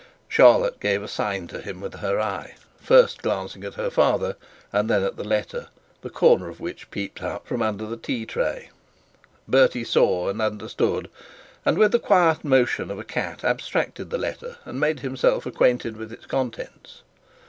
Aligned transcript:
Charlotte 0.27 0.79
gave 0.79 0.93
a 1.01 1.03
little 1.03 1.07
sign 1.13 1.45
to 1.45 1.61
him 1.61 1.79
with 1.79 1.93
her 1.99 2.19
eye, 2.19 2.55
first 2.79 3.21
glancing 3.21 3.63
at 3.63 3.75
her 3.75 3.91
father, 3.91 4.35
and 4.73 4.89
then 4.89 5.03
at 5.03 5.15
the 5.15 5.23
letter, 5.23 5.67
the 6.01 6.09
corner 6.09 6.49
of 6.49 6.59
which 6.59 6.89
peeped 6.89 7.21
out 7.21 7.45
from 7.45 7.61
under 7.61 7.85
the 7.85 7.95
tea 7.95 8.25
tray. 8.25 8.71
Bertie 9.47 9.83
saw 9.83 10.27
and 10.27 10.41
understood, 10.41 11.07
and 11.67 11.77
with 11.77 11.91
the 11.91 11.99
quiet 11.99 12.43
motion 12.43 12.89
of 12.89 12.97
a 12.97 13.03
cat 13.03 13.43
abstracted 13.43 14.09
the 14.09 14.17
letter, 14.17 14.57
and 14.65 14.79
made 14.79 15.01
himself 15.01 15.45
acquainted 15.45 15.95
with 15.95 16.11
its 16.11 16.25
contents. 16.25 17.03